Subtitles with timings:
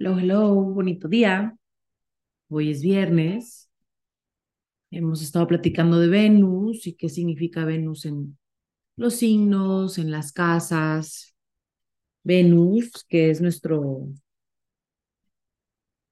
[0.00, 1.56] Hello, hello, bonito día.
[2.48, 3.68] Hoy es viernes.
[4.92, 8.38] Hemos estado platicando de Venus y qué significa Venus en
[8.94, 11.34] los signos, en las casas.
[12.22, 14.08] Venus, que es nuestro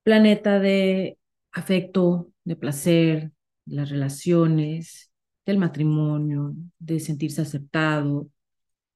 [0.03, 1.17] planeta de
[1.53, 3.31] afecto, de placer,
[3.67, 5.13] de las relaciones,
[5.45, 8.29] del matrimonio, de sentirse aceptado,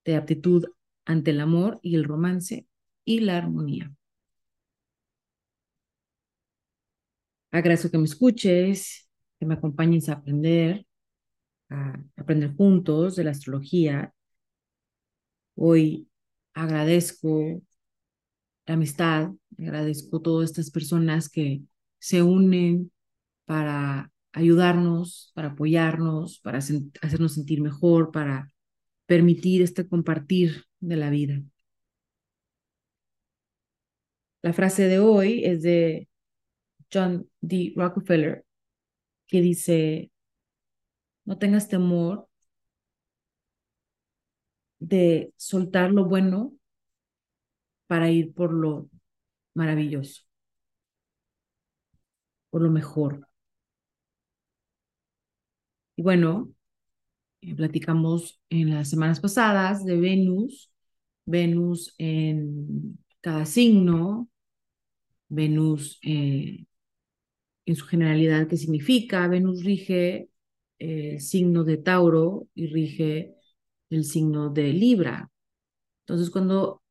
[0.05, 0.65] de aptitud
[1.05, 2.67] ante el amor y el romance
[3.05, 3.95] y la armonía.
[7.51, 10.87] Agradezco que me escuches, que me acompañes a aprender,
[11.69, 14.15] a aprender juntos de la astrología.
[15.57, 16.09] Hoy
[16.55, 17.63] agradezco
[18.67, 21.63] la amistad, agradezco todas estas personas que
[21.99, 22.93] se unen
[23.45, 28.53] para ayudarnos, para apoyarnos, para hacernos sentir mejor, para
[29.07, 31.43] permitir este compartir de la vida.
[34.43, 36.10] La frase de hoy es de
[36.93, 37.73] John D.
[37.77, 38.45] Rockefeller,
[39.27, 40.11] que dice,
[41.25, 42.29] no tengas temor
[44.81, 46.53] de soltar lo bueno
[47.87, 48.89] para ir por lo
[49.55, 50.23] maravilloso,
[52.51, 53.27] por lo mejor.
[55.97, 56.53] Y bueno,
[57.43, 60.73] eh, platicamos en las semanas pasadas de Venus,
[61.27, 64.29] Venus en cada signo,
[65.29, 66.67] Venus eh,
[67.67, 69.29] en su generalidad, ¿qué significa?
[69.29, 70.29] Venus rige
[70.79, 73.35] el eh, signo de Tauro y rige
[73.91, 75.31] el signo de Libra.
[76.03, 76.83] Entonces, cuando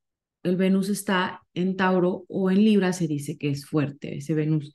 [0.44, 4.74] el Venus está en Tauro o en Libra, se dice que es fuerte, ese Venus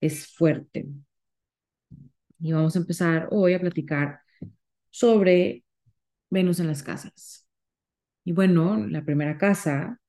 [0.00, 0.86] es fuerte.
[2.40, 4.20] Y vamos a empezar hoy a platicar
[4.90, 5.64] sobre
[6.30, 7.46] Venus en las casas.
[8.24, 10.00] Y bueno, la primera casa,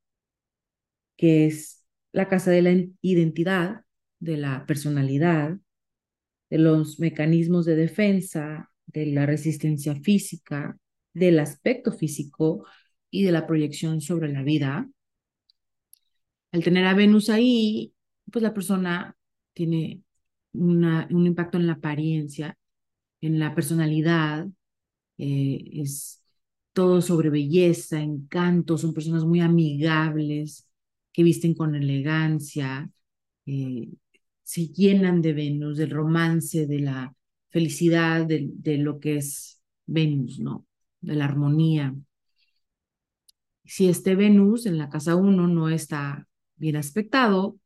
[1.17, 3.82] que es la casa de la identidad,
[4.23, 5.57] de la personalidad,
[6.49, 10.77] de los mecanismos de defensa, de la resistencia física,
[11.13, 12.65] del aspecto físico
[13.11, 14.89] y de la proyección sobre la vida.
[16.53, 17.93] Al tener a Venus ahí,
[18.31, 19.17] pues la persona
[19.53, 20.03] tiene
[20.53, 22.57] un impacto en la apariencia,
[23.19, 24.47] en la personalidad,
[25.17, 26.23] eh, es
[26.71, 30.67] todo sobre belleza, encanto, son personas muy amigables,
[31.11, 32.89] que visten con elegancia,
[33.45, 33.89] eh,
[34.43, 37.15] se llenan de Venus, del romance, de la
[37.49, 40.67] felicidad, de, lo que es Venus, ¿no?
[41.01, 41.95] De la armonía.
[43.65, 47.57] Si este Venus en la casa 1 no está bien aspectado,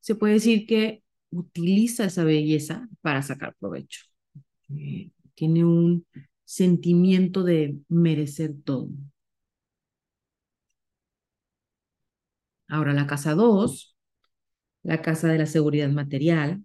[0.00, 4.04] se puede decir que utiliza esa belleza para sacar provecho.
[4.70, 6.06] Eh, tiene un
[6.44, 8.88] sentimiento de merecer todo.
[12.68, 13.93] Ahora la casa 2
[14.84, 16.64] la casa de la seguridad material,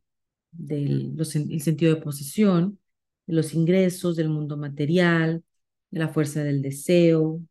[0.52, 2.80] del el sentido de posesión,
[3.26, 5.44] de los ingresos, del mundo material,
[5.92, 7.42] de la fuerza del deseo,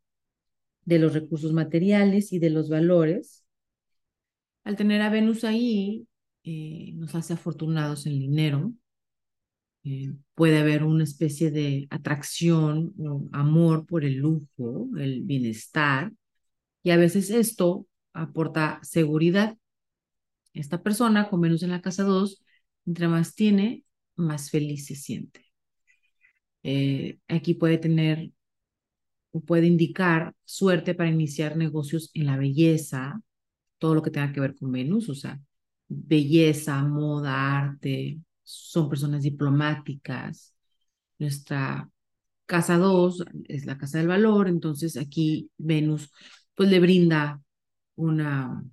[0.84, 3.44] de los recursos materiales y de los valores.
[4.64, 6.06] Al tener a Venus ahí,
[6.44, 8.72] eh, nos hace afortunados en dinero.
[9.84, 16.12] Eh, puede haber una especie de atracción o amor por el lujo, el bienestar,
[16.82, 19.57] y a veces esto aporta seguridad
[20.54, 22.42] esta persona con Venus en la casa 2,
[22.86, 23.84] entre más tiene,
[24.16, 25.44] más feliz se siente.
[26.62, 28.30] Eh, aquí puede tener
[29.30, 33.20] o puede indicar suerte para iniciar negocios en la belleza,
[33.78, 35.40] todo lo que tenga que ver con Venus, o sea,
[35.88, 40.54] belleza, moda, arte, son personas diplomáticas.
[41.18, 41.90] Nuestra
[42.46, 46.10] casa 2 es la casa del valor, entonces aquí Venus
[46.54, 47.42] pues le brinda
[47.96, 48.64] una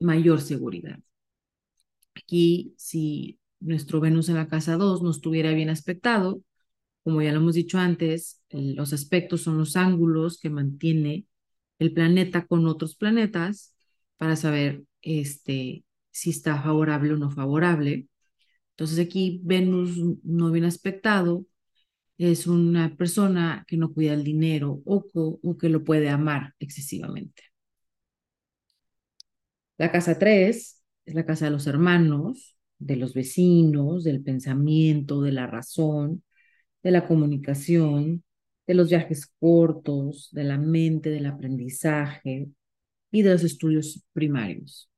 [0.00, 0.98] mayor seguridad.
[2.14, 6.42] Aquí, si nuestro Venus en la casa 2 no estuviera bien aspectado,
[7.04, 11.26] como ya lo hemos dicho antes, los aspectos son los ángulos que mantiene
[11.78, 13.74] el planeta con otros planetas
[14.18, 18.08] para saber este, si está favorable o no favorable.
[18.72, 21.46] Entonces aquí Venus no bien aspectado
[22.18, 25.06] es una persona que no cuida el dinero o,
[25.42, 27.44] o que lo puede amar excesivamente.
[29.78, 35.32] La casa 3 es la casa de los hermanos, de los vecinos, del pensamiento, de
[35.32, 36.22] la razón,
[36.82, 38.24] de la comunicación,
[38.66, 42.48] de los viajes cortos, de la mente, del aprendizaje
[43.12, 44.90] y de los estudios primarios.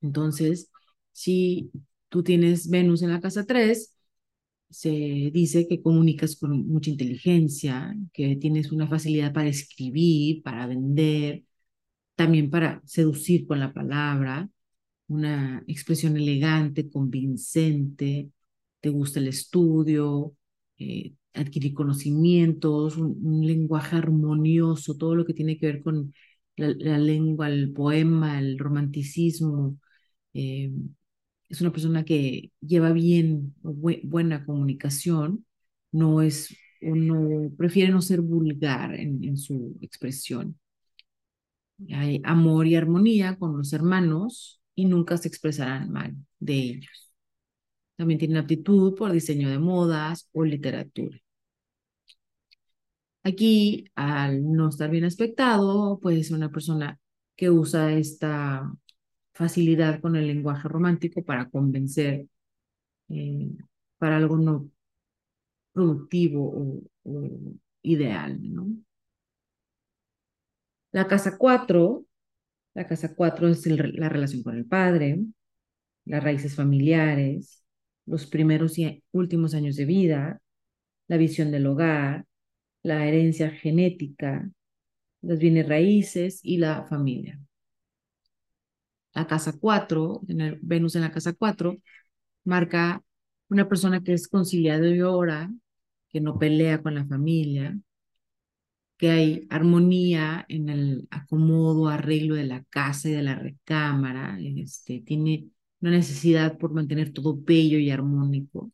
[0.00, 0.70] Entonces,
[1.12, 1.70] si
[2.08, 3.94] tú tienes Venus en la casa 3,
[4.70, 4.90] se
[5.32, 11.44] dice que comunicas con mucha inteligencia, que tienes una facilidad para escribir, para vender,
[12.18, 14.50] también para seducir con la palabra,
[15.08, 18.30] una expresión elegante, convincente,
[18.80, 20.34] te gusta el estudio,
[20.78, 26.14] eh, adquirir conocimientos, un, lenguaje armonioso, todo lo que tiene que ver con
[26.56, 29.78] la, lengua, el poema, el romanticismo.
[30.34, 30.72] Eh,
[31.48, 35.46] es una persona que lleva bien, buena comunicación,
[35.92, 40.58] no es, no, prefiere no ser vulgar en, en su expresión.
[41.92, 47.12] Hay amor y armonía con los hermanos y nunca se expresarán mal de ellos.
[47.96, 51.18] También tienen aptitud por diseño de modas o literatura.
[53.24, 56.98] Aquí, al no estar bien aspectado, puede ser una persona
[57.36, 58.72] que usa esta
[59.32, 62.26] facilidad con el lenguaje romántico para convencer
[63.08, 63.50] eh,
[63.98, 64.70] para algo no
[65.72, 67.12] productivo o,
[67.82, 68.66] ideal, ¿no?
[70.92, 72.04] La casa 4,
[72.74, 75.20] la casa 4 es la relación con el padre,
[76.04, 77.62] las raíces familiares,
[78.06, 80.40] los primeros y últimos años de vida,
[81.08, 82.26] la visión del hogar,
[82.82, 84.50] la herencia genética,
[85.22, 87.38] las bienes raíces y la familia.
[89.14, 91.76] La casa 4, tener Venus en la casa 4,
[92.44, 93.02] marca
[93.48, 95.50] una persona que es conciliadora,
[96.08, 97.78] que no pelea con la familia,
[98.98, 105.00] que hay armonía en el acomodo, arreglo de la casa y de la recámara, este,
[105.02, 105.50] tiene
[105.80, 108.72] una necesidad por mantener todo bello y armónico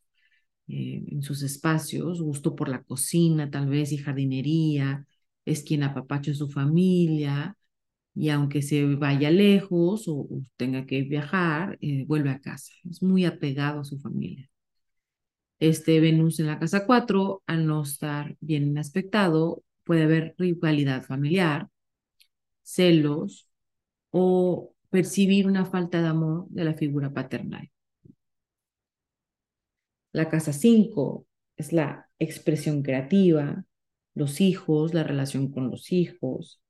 [0.67, 5.05] eh, en sus espacios, gusto por la cocina tal vez y jardinería,
[5.45, 7.57] es quien apapacha a su familia
[8.15, 13.25] y aunque se vaya lejos o, tenga que viajar, eh, vuelve a casa, es muy
[13.25, 14.49] apegado a su familia.
[15.59, 21.69] Este Venus en la casa 4, al no estar bien aspectado, puede haber rivalidad familiar,
[22.63, 23.49] celos
[24.11, 27.71] o percibir una falta de amor de la figura paternal.
[30.11, 31.27] La casa 5
[31.57, 33.65] es la expresión creativa,
[34.13, 36.61] los hijos, la relación con los hijos,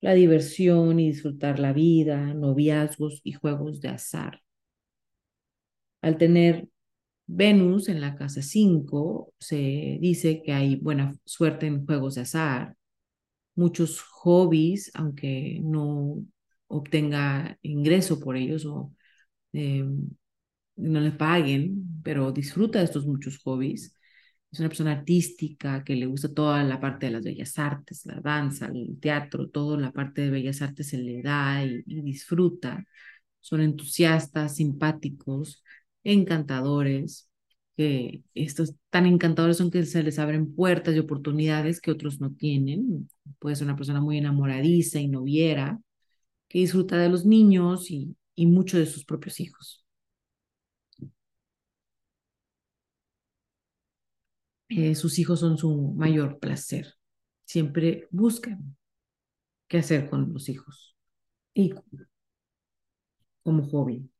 [0.00, 4.42] la diversión y disfrutar la vida, noviazgos y juegos de azar.
[6.02, 6.68] Al tener
[7.26, 12.76] Venus en la casa 5, se dice que hay buena suerte en juegos de azar,
[13.54, 16.24] muchos hobbies, aunque no
[16.68, 18.92] obtenga ingreso por ellos o
[19.52, 20.10] em,
[20.76, 23.94] no le paguen, pero disfruta de estos muchos hobbies.
[24.50, 28.20] Es una persona artística que le gusta toda la parte de las bellas artes, la
[28.20, 32.84] danza, el teatro, toda la parte de bellas artes se le da y, disfruta.
[33.40, 35.62] Son entusiastas, simpáticos,
[36.04, 37.30] encantadores,
[37.76, 42.32] que estos tan encantadores son que se les abren puertas y oportunidades que otros no
[42.32, 43.10] tienen.
[43.38, 45.80] Puede ser una persona muy enamoradiza y noviera,
[46.48, 49.84] que disfruta de los niños y, y mucho de sus propios hijos.
[54.68, 56.94] Eh, sus hijos son su mayor placer.
[57.44, 58.76] Siempre buscan
[59.68, 60.96] qué hacer con los hijos
[61.54, 61.74] y
[63.42, 64.10] como hobby.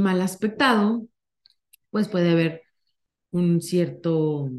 [0.00, 1.06] Mal aspectado,
[1.90, 2.62] pues puede haber
[3.32, 4.50] un cierto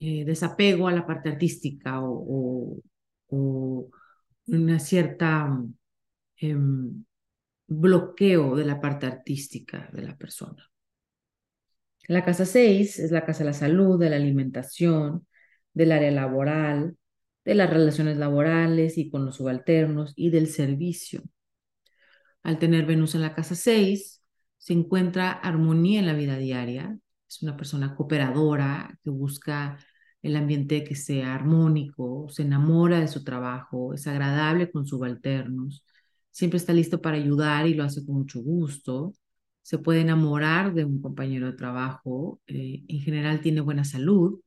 [0.00, 2.80] eh, desapego a la parte artística o,
[4.46, 5.62] una cierta
[6.36, 7.04] em,
[7.68, 10.70] bloqueo de la parte artística de la persona.
[12.08, 15.26] La casa 6 es la casa de la salud, de la alimentación,
[15.72, 16.96] del área laboral,
[17.44, 21.22] de las relaciones laborales y con los subalternos y del servicio.
[22.42, 24.22] Al tener Venus en la casa 6,
[24.58, 26.98] se encuentra armonía en la vida diaria.
[27.28, 29.78] Es una persona cooperadora que busca
[30.22, 35.84] el ambiente que sea armónico, se enamora de su trabajo, es agradable con subalternos,
[36.30, 39.14] siempre está listo para ayudar y lo hace con mucho gusto.
[39.62, 42.40] Se puede enamorar de un compañero de trabajo.
[42.46, 44.40] Eh, en general tiene buena salud.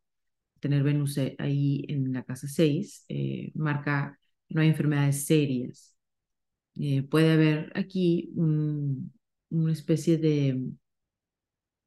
[0.60, 4.20] Tener Venus eh, ahí en la casa 6 eh, marca
[4.50, 5.93] no hay enfermedades serias.
[7.10, 10.60] Puede haber aquí una especie de,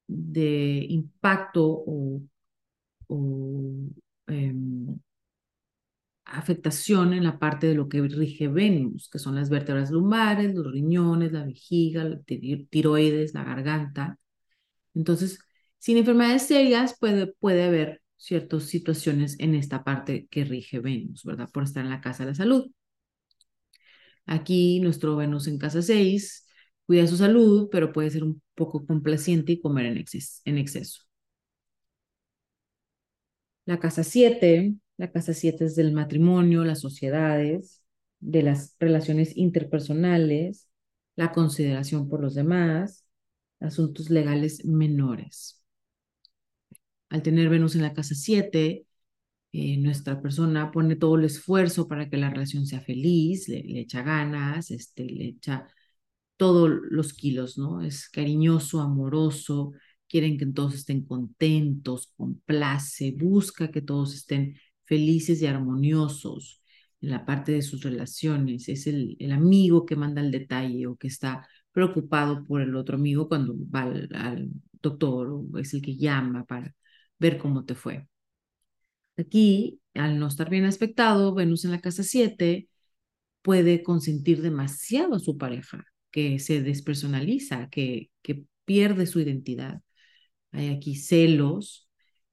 [0.09, 2.23] de impacto o,
[4.29, 4.99] em,
[6.25, 10.73] afectación en la parte de lo que rige Venus, que son las vértebras lumbares, los
[10.73, 12.21] riñones, la vejiga, la
[12.71, 14.19] tiroides, la garganta.
[14.95, 15.39] Entonces,
[15.79, 21.51] sin enfermedades serias puede, puede haber ciertas situaciones en esta parte que rige Venus, ¿verdad?
[21.53, 22.71] Por estar en la casa de la salud.
[24.27, 26.47] Aquí nuestro Venus en casa 6
[26.87, 30.05] cuida su salud, pero puede ser un poco complaciente y comer en,
[30.45, 31.03] en exceso.
[33.65, 37.83] La casa 7, la casa 7 es del matrimonio, las sociedades,
[38.21, 40.69] de las relaciones interpersonales,
[41.17, 43.05] la consideración por los demás,
[43.61, 45.63] asuntos legales menores.
[47.09, 48.87] Al tener Venus en la casa 7,
[49.57, 53.81] eh, nuestra persona pone todo el esfuerzo para que la relación sea feliz, le, le
[53.81, 55.67] echa ganas, este, le echa
[56.37, 57.83] todos los kilos, ¿no?
[57.83, 59.73] Es cariñoso, amoroso,
[60.09, 66.63] quieren que todos estén contentos, complace, busca que todos estén felices y armoniosos
[67.01, 68.69] en la parte de sus relaciones.
[68.69, 72.97] Es el, el amigo que manda el detalle o que está preocupado por el otro
[72.97, 74.51] amigo cuando va al, al
[74.83, 76.75] doctor o es el que llama para
[77.19, 78.07] ver cómo te fue.
[79.17, 82.69] Aquí, al no estar bien aspectado, Venus en la casa 7
[83.43, 89.81] puede consentir demasiado a su pareja, que se despersonaliza, que, que pierde su identidad
[90.57, 91.89] hay aquí celos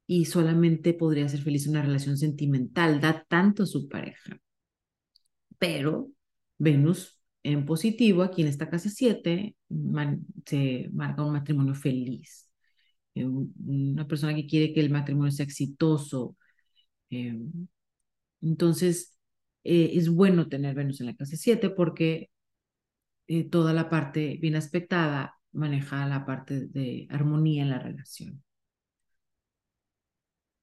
[0.08, 4.40] y solamente podría ser feliz una relación sentimental, da tanto a su pareja.
[5.58, 6.10] Pero
[6.58, 9.56] Venus en positivo, aquí en esta casa 7,
[10.46, 12.50] se marca un matrimonio feliz.
[13.16, 16.38] Eh, una persona que quiere que el matrimonio sea exitoso.
[17.14, 17.38] Eh,
[18.42, 19.18] entonces,
[19.64, 22.30] eh, es bueno tener Venus en la casa 7 porque
[23.50, 28.44] toda la parte bien aspectada maneja la parte de armonía en la relación.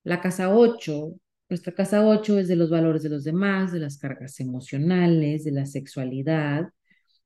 [0.04, 1.14] La casa 8,
[1.48, 5.52] nuestra casa 8 es de los valores de los demás, de las cargas emocionales, de
[5.52, 6.70] la sexualidad,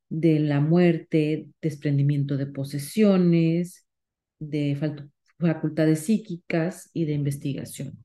[0.08, 3.86] de la muerte, desprendimiento de posesiones,
[4.38, 4.76] de
[5.38, 8.04] facultades psíquicas y de investigación.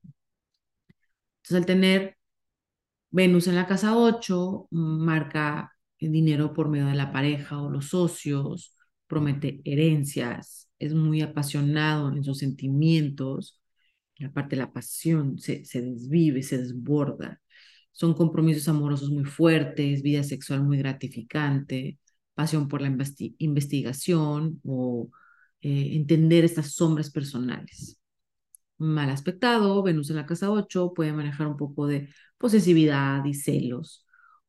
[1.49, 2.17] Entonces, al tener
[3.11, 7.89] Venus en la casa 8, marca el dinero por medio de la pareja o los
[7.89, 8.75] socios,
[9.07, 13.59] promete herencias, es muy apasionado en sus sentimientos,
[14.17, 17.41] la parte de la pasión se, se desvive, se desborda.
[17.91, 21.99] Son compromisos amorosos muy fuertes, vida sexual muy gratificante,
[22.35, 22.89] pasión por la
[23.39, 25.09] investigación o
[25.61, 27.99] eh, entender estas sombras personales.
[28.79, 34.05] Mal aspectado, Venus en la casa 8 puede manejar un poco de posesividad y celos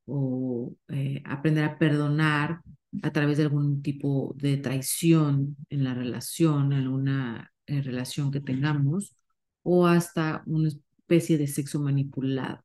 [0.06, 2.60] o eh, aprender a perdonar
[3.02, 8.40] a través de algún tipo de traición en la relación, en una eh, relación que
[8.40, 9.16] tengamos,
[9.62, 12.62] o hasta una especie de sexo manipulado.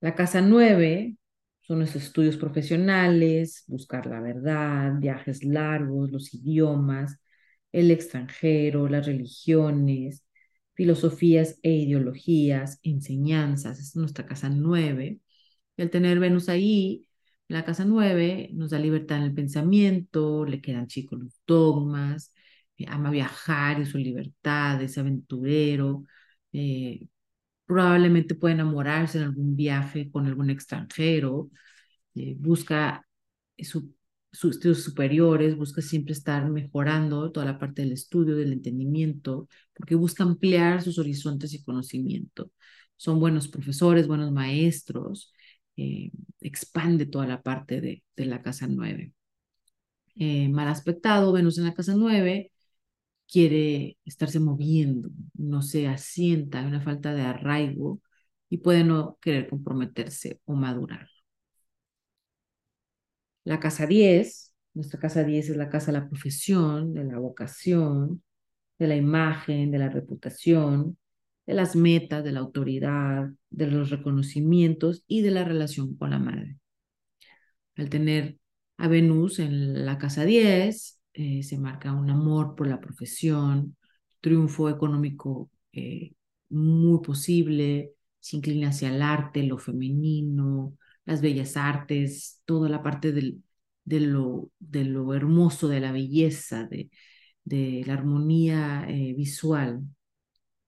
[0.00, 1.16] La casa nueve
[1.60, 7.21] son los estudios profesionales, buscar la verdad, viajes largos, los idiomas,
[7.72, 10.24] el extranjero, las religiones,
[10.74, 13.78] filosofías e ideologías, enseñanzas.
[13.80, 15.20] es nuestra casa nueve.
[15.76, 17.08] El tener Venus ahí
[17.48, 22.32] la casa 9 nos da libertad en el pensamiento, le quedan chicos los dogmas,
[22.78, 26.04] eh, ama viajar y su libertad, es aventurero,
[26.52, 27.06] eh,
[27.66, 31.50] probablemente puede enamorarse en algún viaje con algún extranjero,
[32.14, 33.06] eh, busca
[33.58, 33.84] sus
[34.32, 40.24] estudios superiores, busca siempre estar mejorando toda la parte del estudio, del entendimiento, porque busca
[40.24, 42.50] ampliar sus horizontes y conocimiento.
[42.96, 45.32] Son buenos profesores, buenos maestros,
[45.76, 46.10] eh,
[46.40, 49.12] expande toda la parte de, la casa 9.
[50.16, 52.52] Eh, mal aspectado, Venus en la casa 9
[53.28, 58.00] quiere estarse moviendo, no se asienta, hay una falta de arraigo
[58.50, 61.08] y puede no querer comprometerse o madurar.
[63.44, 68.22] La casa 10, nuestra casa 10 es la casa de la profesión, de la vocación,
[68.78, 70.98] de la imagen, de la reputación,
[71.46, 76.18] de las metas, de la autoridad, de los reconocimientos y de la relación con la
[76.18, 76.56] madre.
[77.76, 78.38] Al tener
[78.76, 83.76] a Venus en la casa 10, eh, se marca un amor por la profesión,
[84.20, 86.12] triunfo económico eh,
[86.50, 93.12] muy posible, se inclina hacia el arte, lo femenino, las bellas artes, toda la parte
[93.12, 93.42] del,
[93.84, 96.90] de, lo, de lo hermoso, de la belleza, de,
[97.44, 99.82] de la armonía eh, visual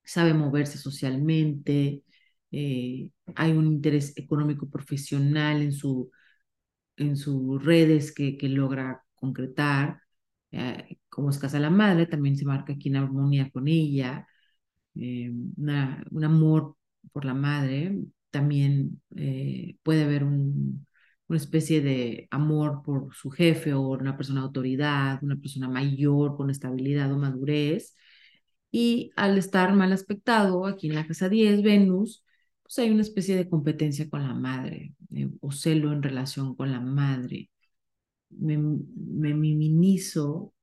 [0.04, 2.02] sabe moverse socialmente,
[2.50, 6.10] eh, hay un interés económico profesional en, su,
[6.96, 10.00] en sus redes que, que logra concretar.
[10.52, 14.26] Eh, como es casa la madre, también se marca aquí en armonía con ella,
[14.96, 16.76] eh, un amor
[17.12, 17.98] por la madre,
[18.34, 19.00] también
[19.84, 20.86] puede haber un,
[21.28, 26.36] una especie de amor por su jefe o una persona de autoridad, una persona mayor
[26.36, 27.94] con estabilidad o madurez,
[28.70, 32.24] y al estar mal aspectado, aquí en la casa 10, Venus,
[32.62, 36.72] pues hay una especie de competencia con la madre eh, o celo en relación con
[36.72, 37.50] la madre.
[38.30, 38.56] Me,
[39.34, 40.54] minimizo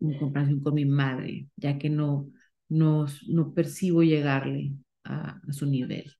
[0.00, 2.30] en comparación con mi madre, ya que no,
[2.68, 6.19] no, no percibo llegarle a su nivel.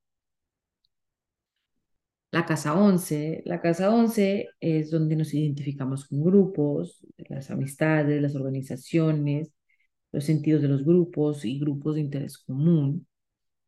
[2.32, 8.36] La casa 11, la casa 11 es donde nos identificamos con grupos, las amistades, las
[8.36, 9.50] organizaciones,
[10.12, 13.06] los sentidos de los grupos y grupos de interés común.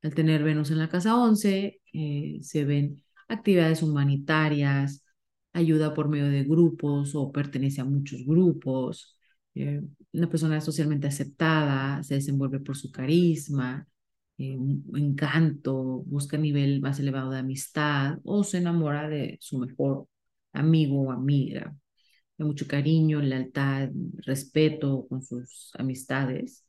[0.02, 5.04] Al tener Venus en la casa 11, eh, se ven actividades humanitarias,
[5.52, 9.18] ayuda por medio de grupos o pertenece a muchos grupos.
[9.54, 13.86] Eh, una persona socialmente aceptada se desenvuelve por su carisma,
[14.38, 14.56] eh,
[14.94, 20.08] encanto, busca nivel más elevado de amistad o se enamora de su mejor
[20.52, 21.74] amigo o amiga.
[22.38, 23.90] Hay mucho cariño, lealtad,
[24.26, 26.66] respeto con sus amistades.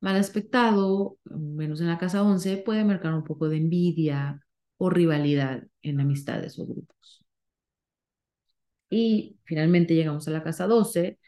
[0.00, 4.40] Mal aspectado, menos en la casa 11, puede marcar un poco de envidia
[4.78, 7.24] o rivalidad en amistades o grupos.
[8.90, 11.18] Y finalmente llegamos a la casa 12,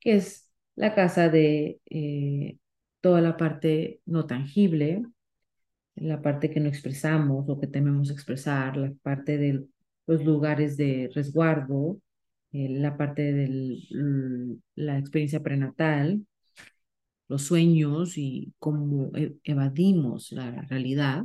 [0.00, 2.58] que es la casa de eh,
[3.00, 5.02] toda la parte no tangible,
[5.96, 9.66] la parte que no expresamos o que tememos expresar, la parte de
[10.06, 12.00] los lugares de resguardo,
[12.52, 16.26] eh, la parte de la experiencia prenatal,
[17.28, 21.24] los sueños y cómo e, evadimos la realidad.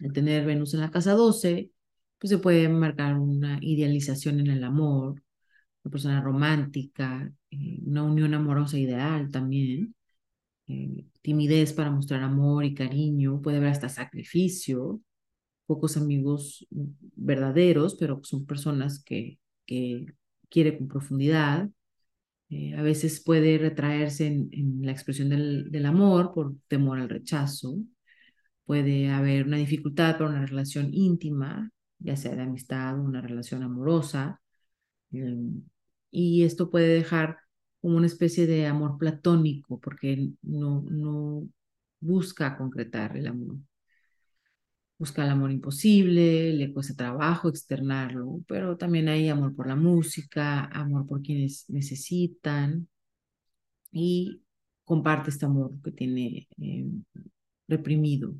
[0.00, 1.70] Al tener Venus en la casa 12,
[2.18, 5.22] pues se puede marcar una idealización en el amor,
[5.84, 9.94] una persona romántica, eh, una unión amorosa ideal también,
[10.72, 15.00] eh, timidez para mostrar amor y cariño, puede haber hasta sacrificio,
[15.66, 20.06] pocos amigos verdaderos, pero son personas que, que
[20.50, 21.68] quiere con profundidad.
[22.50, 27.08] Eh, a veces puede retraerse en, en la expresión del, del, amor por temor al
[27.08, 27.78] rechazo.
[28.64, 33.62] Puede haber una dificultad para una relación íntima, ya sea de amistad o una relación
[33.62, 34.40] amorosa.
[35.12, 35.36] Eh,
[36.10, 37.38] y esto puede dejar
[37.82, 41.48] como una especie de amor platónico, porque no, no
[42.00, 43.56] busca concretar el amor.
[44.98, 50.66] Busca el amor imposible, le cuesta trabajo externarlo, pero también hay amor por la música,
[50.66, 52.88] amor por quienes necesitan
[53.90, 54.42] y
[54.84, 56.86] comparte este amor que tiene eh,
[57.66, 58.34] reprimido.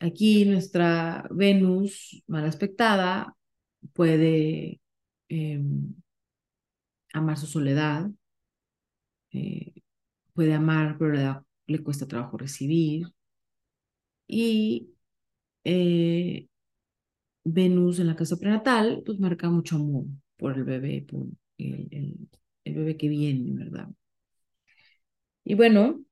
[0.00, 3.36] Aquí nuestra Venus mal aspectada
[3.92, 4.80] puede
[5.28, 5.60] eh,
[7.12, 8.10] amar su soledad,
[9.32, 9.72] eh,
[10.34, 13.08] puede amar, pero le, cuesta trabajo recibir.
[14.26, 14.90] Y
[15.64, 16.48] eh,
[17.44, 21.26] Venus en la casa prenatal, pues marca mucho amor por el bebé, por
[21.58, 22.28] el, el,
[22.64, 23.88] el bebé que viene, ¿verdad?
[25.44, 26.04] Y bueno,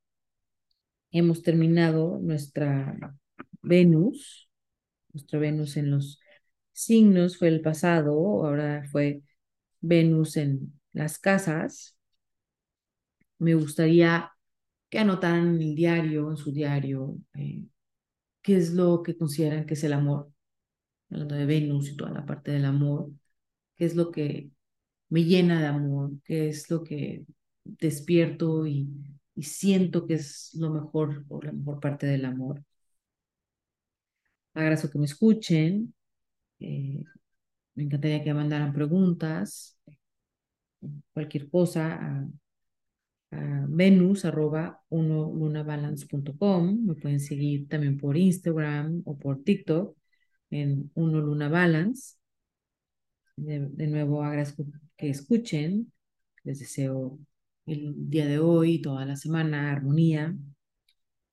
[1.10, 3.16] hemos terminado nuestra
[3.62, 4.48] Venus,
[5.12, 6.20] nuestra Venus en los
[6.72, 8.12] signos fue el pasado,
[8.46, 9.22] ahora fue
[9.80, 11.98] Venus en las casas,
[13.38, 14.32] me gustaría
[14.90, 17.64] que anotaran en el diario, en su diario, eh,
[18.42, 20.32] qué es lo que consideran que es el amor,
[21.10, 23.10] hablando de Venus y toda la parte del amor,
[23.76, 24.50] qué es lo que
[25.10, 27.26] me llena de amor, qué es lo que
[27.64, 28.88] despierto y,
[29.36, 32.64] y siento que es lo mejor o la mejor parte del amor.
[34.54, 35.94] Agradezco que me escuchen.
[36.60, 37.04] Eh,
[37.74, 39.75] me encantaría que mandaran preguntas
[41.12, 42.28] cualquier cosa a,
[43.68, 46.86] venus arroba uno lunabalance.com.
[46.86, 49.96] Me pueden seguir también por Instagram o por TikTok
[50.50, 52.16] en uno luna balance.
[53.36, 54.64] De, de nuevo agradezco
[54.96, 55.92] que escuchen.
[56.44, 57.18] Les deseo
[57.66, 60.36] el día de hoy, toda la semana, armonía,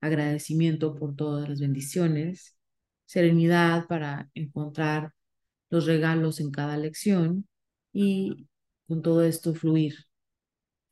[0.00, 2.56] agradecimiento por todas las bendiciones,
[3.06, 5.12] serenidad para encontrar
[5.70, 7.48] los regalos en cada lección
[7.92, 8.48] y
[8.88, 9.94] con todo esto fluir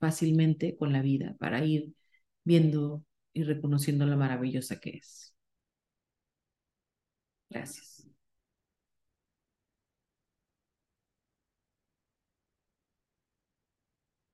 [0.00, 1.94] fácilmente con la vida para ir
[2.44, 5.34] viendo y reconociendo la maravillosa que es.
[7.50, 8.01] Gracias.